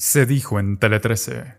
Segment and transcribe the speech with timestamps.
[0.00, 1.58] Se dijo en Tele 13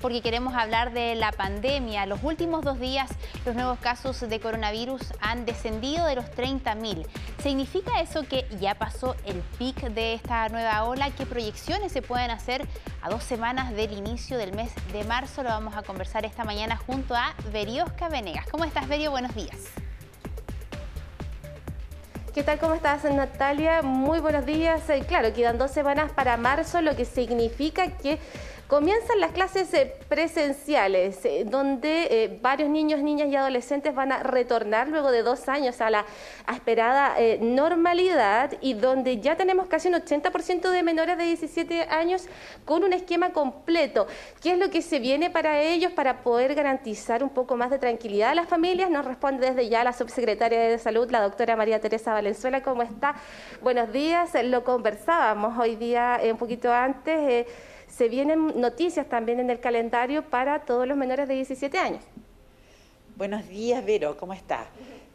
[0.00, 2.06] porque queremos hablar de la pandemia.
[2.06, 3.10] Los últimos dos días
[3.44, 7.04] los nuevos casos de coronavirus han descendido de los 30.000.
[7.42, 11.10] ¿Significa eso que ya pasó el pic de esta nueva ola?
[11.10, 12.64] ¿Qué proyecciones se pueden hacer
[13.02, 15.42] a dos semanas del inicio del mes de marzo?
[15.42, 18.46] Lo vamos a conversar esta mañana junto a Veriosca Venegas.
[18.52, 19.10] ¿Cómo estás, Verio?
[19.10, 19.79] Buenos días.
[22.34, 22.60] ¿Qué tal?
[22.60, 23.82] ¿Cómo estás, Natalia?
[23.82, 24.88] Muy buenos días.
[24.88, 28.20] Eh, claro, quedan dos semanas para marzo, lo que significa que
[28.70, 34.22] Comienzan las clases eh, presenciales, eh, donde eh, varios niños, niñas y adolescentes van a
[34.22, 36.06] retornar luego de dos años a la
[36.54, 42.28] esperada normalidad y donde ya tenemos casi un 80% de menores de 17 años
[42.64, 44.06] con un esquema completo.
[44.40, 47.78] ¿Qué es lo que se viene para ellos para poder garantizar un poco más de
[47.80, 48.88] tranquilidad a las familias?
[48.88, 52.62] Nos responde desde ya la subsecretaria de Salud, la doctora María Teresa Valenzuela.
[52.62, 53.16] ¿Cómo está?
[53.62, 54.30] Buenos días.
[54.44, 57.48] Lo conversábamos hoy día un poquito antes
[57.90, 62.02] se vienen noticias también en el calendario para todos los menores de 17 años.
[63.16, 64.66] Buenos días, Vero, ¿cómo está?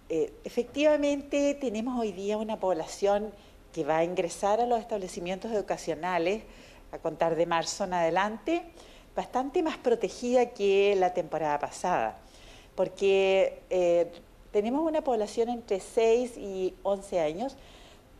[0.09, 3.31] Eh, efectivamente, tenemos hoy día una población
[3.73, 6.43] que va a ingresar a los establecimientos educacionales
[6.91, 8.63] a contar de marzo en adelante,
[9.15, 12.17] bastante más protegida que la temporada pasada,
[12.75, 14.11] porque eh,
[14.51, 17.57] tenemos una población entre 6 y 11 años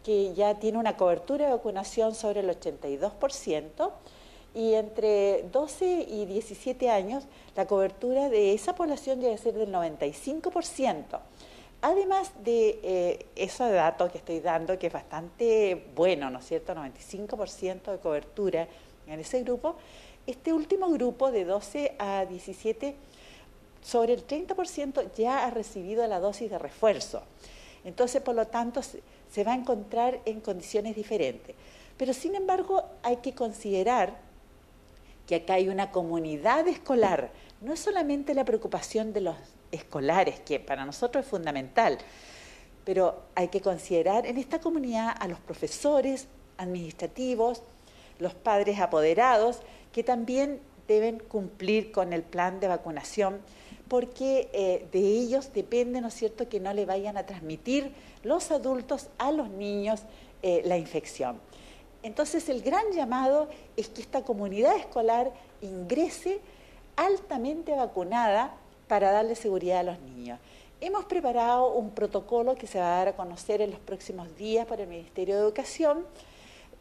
[0.04, 3.92] que ya tiene una cobertura de vacunación sobre el 82%,
[4.56, 7.26] y entre 12 y 17 años
[7.56, 11.20] la cobertura de esa población debe ser del 95%.
[11.82, 16.74] Además de eh, ese dato que estoy dando, que es bastante bueno, ¿no es cierto?
[16.74, 18.68] 95% de cobertura
[19.08, 19.76] en ese grupo,
[20.26, 22.96] este último grupo de 12 a 17,
[23.84, 27.22] sobre el 30% ya ha recibido la dosis de refuerzo.
[27.84, 31.56] Entonces, por lo tanto, se va a encontrar en condiciones diferentes.
[31.98, 34.16] Pero, sin embargo, hay que considerar
[35.28, 37.32] que acá hay una comunidad escolar.
[37.62, 39.36] No es solamente la preocupación de los
[39.72, 41.98] escolares, que para nosotros es fundamental,
[42.84, 46.28] pero hay que considerar en esta comunidad a los profesores
[46.58, 47.64] administrativos,
[48.20, 49.60] los padres apoderados,
[49.92, 53.42] que también deben cumplir con el plan de vacunación,
[53.88, 57.92] porque eh, de ellos depende, ¿no es cierto?, que no le vayan a transmitir
[58.24, 60.04] los adultos a los niños
[60.44, 61.40] eh, la infección.
[62.06, 66.40] Entonces el gran llamado es que esta comunidad escolar ingrese
[66.96, 68.56] altamente vacunada
[68.88, 70.40] para darle seguridad a los niños.
[70.82, 74.68] Hemos preparado un protocolo que se va a dar a conocer en los próximos días
[74.68, 76.06] por el Ministerio de Educación,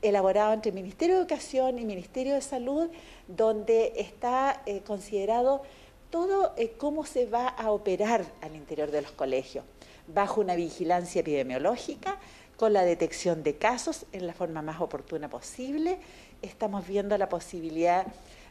[0.03, 2.91] elaborado entre el Ministerio de Educación y Ministerio de Salud,
[3.27, 5.63] donde está eh, considerado
[6.11, 9.65] todo eh, cómo se va a operar al interior de los colegios,
[10.07, 12.19] bajo una vigilancia epidemiológica,
[12.57, 15.99] con la detección de casos en la forma más oportuna posible.
[16.43, 18.07] Estamos viendo la posibilidad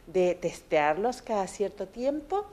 [0.06, 2.44] de testearlos cada cierto tiempo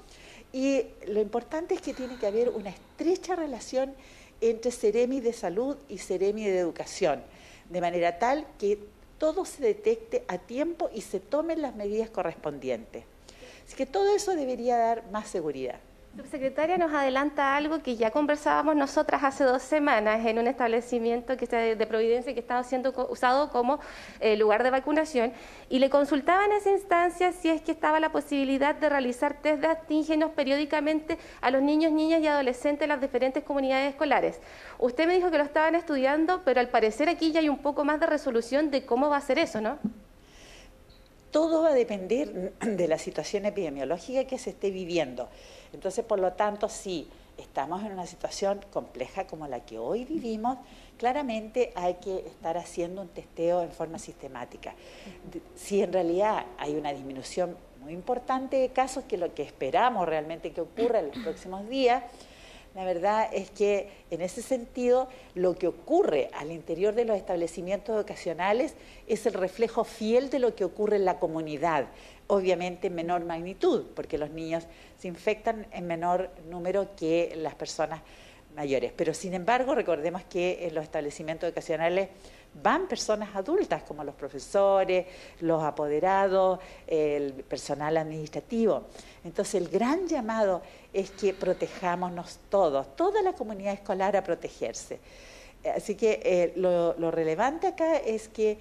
[0.53, 3.94] y lo importante es que tiene que haber una estrecha relación
[4.41, 7.22] entre Ceremi de Salud y Ceremi de Educación,
[7.69, 8.79] de manera tal que
[9.17, 13.03] todo se detecte a tiempo y se tomen las medidas correspondientes.
[13.66, 15.79] Así que todo eso debería dar más seguridad.
[16.13, 21.45] Subsecretaria nos adelanta algo que ya conversábamos nosotras hace dos semanas en un establecimiento que
[21.45, 23.79] está de Providencia que estaba siendo usado como
[24.19, 25.31] eh, lugar de vacunación
[25.69, 29.61] y le consultaba en esa instancia si es que estaba la posibilidad de realizar test
[29.61, 34.41] de antígenos periódicamente a los niños, niñas y adolescentes de las diferentes comunidades escolares.
[34.79, 37.85] Usted me dijo que lo estaban estudiando, pero al parecer aquí ya hay un poco
[37.85, 39.79] más de resolución de cómo va a ser eso, ¿no?
[41.31, 45.30] Todo va a depender de la situación epidemiológica que se esté viviendo.
[45.74, 50.58] Entonces, por lo tanto, si estamos en una situación compleja como la que hoy vivimos,
[50.97, 54.75] claramente hay que estar haciendo un testeo en forma sistemática.
[55.56, 60.52] Si en realidad hay una disminución muy importante de casos, que lo que esperamos realmente
[60.52, 62.03] que ocurra en los próximos días,
[62.74, 67.96] la verdad es que en ese sentido lo que ocurre al interior de los establecimientos
[67.96, 68.76] educacionales
[69.08, 71.88] es el reflejo fiel de lo que ocurre en la comunidad,
[72.28, 78.02] obviamente en menor magnitud, porque los niños se infectan en menor número que las personas
[78.56, 78.94] mayores.
[78.96, 82.09] Pero sin embargo, recordemos que en los establecimientos educacionales
[82.53, 85.06] van personas adultas como los profesores,
[85.40, 88.84] los apoderados, el personal administrativo.
[89.24, 90.62] Entonces el gran llamado
[90.94, 95.00] es que protejámonos todos, toda la comunidad escolar a protegerse.
[95.76, 98.58] Así que eh, lo, lo relevante acá es que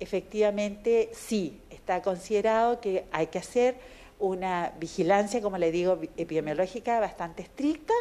[0.00, 3.76] efectivamente sí, está considerado que hay que hacer
[4.18, 7.94] una vigilancia, como le digo, epidemiológica bastante estricta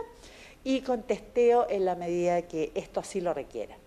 [0.63, 3.77] y con testeo en la medida que esto así lo requiera.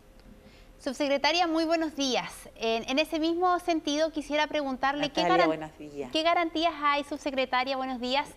[0.82, 2.32] Subsecretaria, muy buenos días.
[2.56, 5.22] En, ese mismo sentido, quisiera preguntarle qué,
[6.10, 8.28] qué, garantías hay, subsecretaria, buenos días,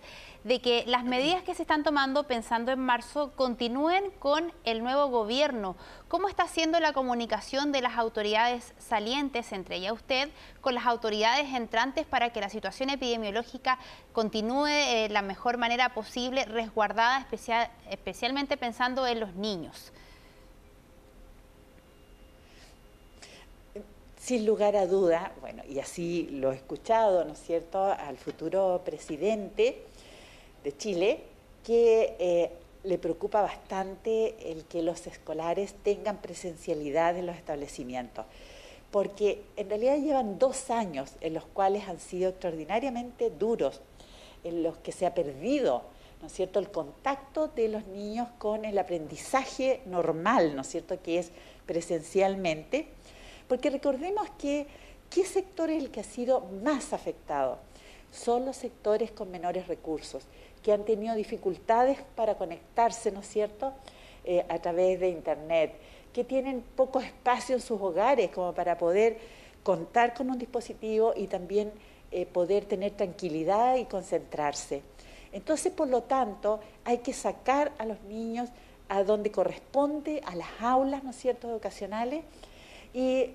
[0.44, 5.08] de que las medidas que se están tomando pensando en marzo continúen con el nuevo
[5.08, 5.76] gobierno.
[6.08, 10.30] ¿Cómo está haciendo la comunicación de las autoridades salientes, entre ellas usted,
[10.62, 13.80] con las autoridades entrantes para que la situación epidemiológica
[14.14, 19.92] continúe de la mejor manera posible, resguardada especial, especialmente pensando en los niños?
[24.26, 28.82] Sin lugar a duda, bueno, y así lo he escuchado, ¿no es cierto?, al futuro
[28.84, 29.84] presidente
[30.64, 31.20] de Chile,
[31.64, 32.50] que eh,
[32.86, 38.26] le preocupa bastante el que los escolares tengan presencialidad en los establecimientos,
[38.90, 43.80] porque en realidad llevan dos años en los cuales han sido extraordinariamente duros,
[44.44, 45.84] en los que se ha perdido,
[46.22, 51.00] ¿no es cierto?, el contacto de los niños con el aprendizaje normal, ¿no es cierto?,
[51.04, 51.30] que es
[51.68, 52.88] presencialmente
[53.48, 54.68] porque recordemos que,
[55.10, 57.58] ¿qué sector es el que ha sido más afectado?
[58.12, 60.24] Son los sectores con menores recursos,
[60.64, 63.74] que han tenido dificultades para conectarse, ¿no es cierto?,
[64.24, 65.76] eh, a través de Internet,
[66.12, 69.18] que tienen poco espacio en sus hogares como para poder
[69.62, 71.72] contar con un dispositivo y también
[72.12, 74.82] eh, poder tener tranquilidad y concentrarse.
[75.32, 78.50] Entonces, por lo tanto, hay que sacar a los niños
[78.88, 82.24] a donde corresponde, a las aulas, ¿no es cierto?, educacionales,
[82.96, 83.32] y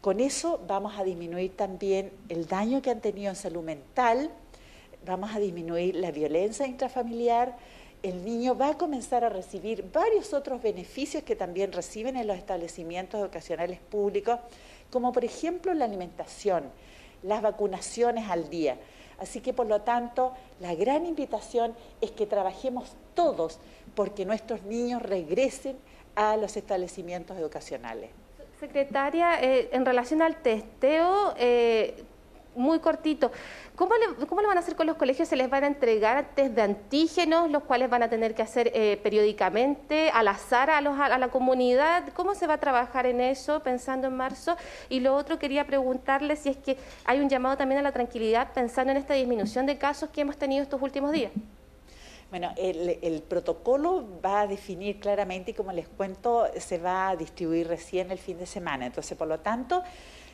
[0.00, 4.30] con eso vamos a disminuir también el daño que han tenido en salud mental,
[5.04, 7.56] vamos a disminuir la violencia intrafamiliar,
[8.04, 12.36] el niño va a comenzar a recibir varios otros beneficios que también reciben en los
[12.38, 14.38] establecimientos educacionales públicos,
[14.92, 16.70] como por ejemplo la alimentación,
[17.24, 18.78] las vacunaciones al día.
[19.18, 23.58] Así que por lo tanto, la gran invitación es que trabajemos todos
[23.96, 25.76] porque nuestros niños regresen
[26.14, 28.10] a los establecimientos educacionales.
[28.60, 32.04] Secretaria, eh, en relación al testeo, eh,
[32.54, 33.32] muy cortito,
[33.80, 35.26] ¿Cómo le, ¿cómo van a hacer con los colegios?
[35.26, 38.70] ¿Se les van a entregar test de antígenos, los cuales van a tener que hacer
[38.74, 42.04] eh, periódicamente, al azar a, los, a la comunidad?
[42.12, 44.58] ¿Cómo se va a trabajar en eso pensando en marzo?
[44.90, 46.76] Y lo otro, quería preguntarle si es que
[47.06, 50.36] hay un llamado también a la tranquilidad pensando en esta disminución de casos que hemos
[50.36, 51.32] tenido estos últimos días.
[52.30, 57.66] Bueno, el, protocolo va a definir claramente y como les cuento, se va a distribuir
[57.66, 58.86] recién el fin de semana.
[58.86, 59.82] Entonces, por lo tanto,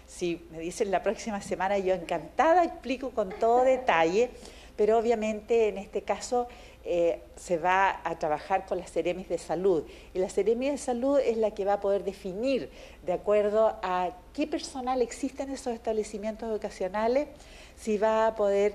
[0.06, 4.30] si me dicen la próxima semana, yo encantada explico con todo detalle,
[4.76, 6.48] pero obviamente en este caso
[6.84, 9.84] eh, se va a trabajar con las Ceremis de Salud.
[10.12, 12.70] Y la Ceremis de Salud es la que va a poder definir,
[13.06, 17.28] de acuerdo a qué personal existe en esos establecimientos educacionales,
[17.74, 18.74] si va a poder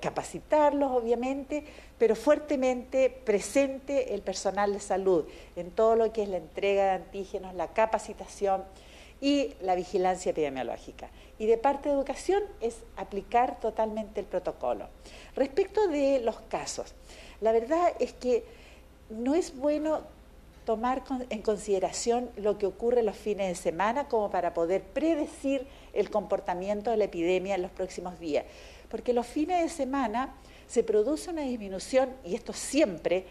[0.00, 1.64] capacitarlos, obviamente,
[1.98, 5.24] pero fuertemente presente el personal de salud
[5.56, 8.64] en todo lo que es la entrega de antígenos, la capacitación
[9.20, 11.08] y la vigilancia epidemiológica.
[11.38, 14.88] Y de parte de educación es aplicar totalmente el protocolo.
[15.34, 16.94] Respecto de los casos,
[17.40, 18.44] la verdad es que
[19.10, 20.02] no es bueno
[20.66, 26.10] tomar en consideración lo que ocurre los fines de semana como para poder predecir el
[26.10, 28.44] comportamiento de la epidemia en los próximos días.
[28.90, 30.34] Porque los fines de semana
[30.66, 33.24] se produce una disminución, y esto siempre,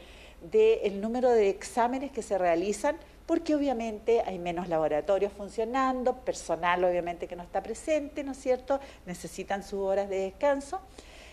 [0.50, 7.28] del número de exámenes que se realizan, porque obviamente hay menos laboratorios funcionando, personal obviamente
[7.28, 8.80] que no está presente, ¿no es cierto?
[9.06, 10.80] Necesitan sus horas de descanso.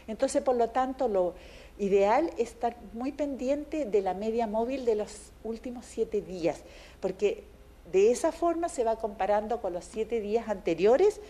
[0.09, 1.35] Entonces, por lo tanto, lo
[1.79, 6.61] ideal es estar muy pendiente de la media móvil de los últimos siete días,
[7.01, 7.45] porque
[7.91, 11.21] de esa forma se va comparando con los siete días anteriores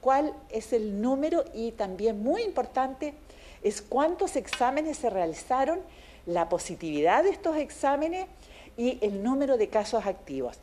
[0.00, 3.14] cuál es el número y también muy importante
[3.62, 5.80] es cuántos exámenes se realizaron,
[6.26, 8.26] la positividad de estos exámenes
[8.76, 10.58] y el número de casos activos.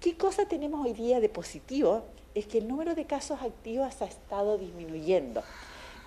[0.00, 2.04] ¿Qué cosa tenemos hoy día de positivo?
[2.34, 5.42] Es que el número de casos activos ha estado disminuyendo.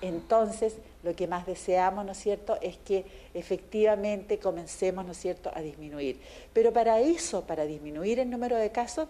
[0.02, 5.52] Entonces, lo que más deseamos, ¿no es cierto?, es que efectivamente comencemos, ¿no es cierto?,
[5.54, 6.20] a disminuir.
[6.54, 9.08] Pero para eso, para disminuir el número de casos,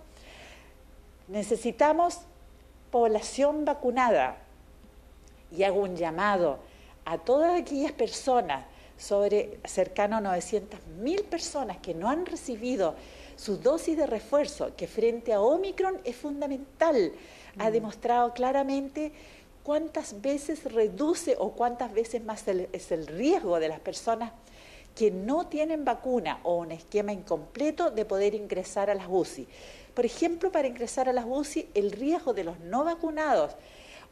[1.27, 2.19] necesitamos
[2.91, 4.38] población vacunada.
[5.51, 6.60] Y hago un llamado
[7.05, 8.65] a todas aquellas personas,
[9.01, 12.93] sobre cercano a 900.000 personas que no han recibido
[13.36, 17.12] su dosis de refuerzo, que frente a Omicron es fundamental.
[17.57, 17.74] Ha mm.
[17.74, 19.12] demostrado claramente
[19.63, 24.32] cuántas veces reduce o cuántas veces más es el riesgo de las personas
[24.96, 29.48] que no tienen vacuna o un esquema incompleto de poder ingresar a las UCI.
[29.94, 33.56] Por ejemplo, para ingresar a las UCI, el riesgo de los no vacunados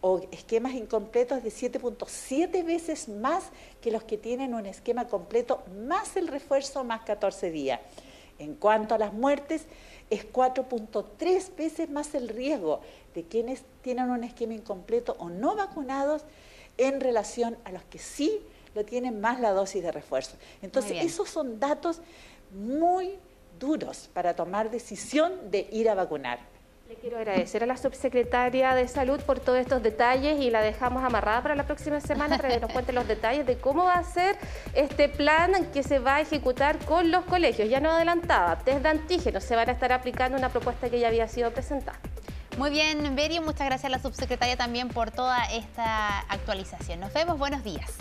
[0.01, 3.46] o esquemas incompletos de 7.7 veces más
[3.82, 7.82] que los que tienen un esquema completo más el refuerzo más 14 días.
[8.39, 9.65] En cuanto a las muertes,
[10.10, 12.81] es 4.3 veces más el riesgo
[13.13, 16.24] de quienes tienen un esquema incompleto o no vacunados
[16.77, 18.39] en relación a los que sí
[18.74, 20.38] lo tienen más la dosis de refuerzo.
[20.62, 22.01] Entonces, esos son datos
[22.51, 23.17] muy
[23.60, 26.39] duros para tomar decisión de ir a vacunar.
[26.89, 31.03] Le quiero agradecer a la subsecretaria de Salud por todos estos detalles y la dejamos
[31.03, 34.03] amarrada para la próxima semana para que nos cuente los detalles de cómo va a
[34.03, 34.36] ser
[34.74, 37.69] este plan que se va a ejecutar con los colegios.
[37.69, 41.10] Ya no adelantaba, test de antígenos se van a estar aplicando una propuesta que ya
[41.10, 42.00] había sido presentada.
[42.58, 47.01] Muy bien, Berio, muchas gracias a la subsecretaria también por toda esta actualización.
[47.01, 48.00] Nos vemos, buenos días.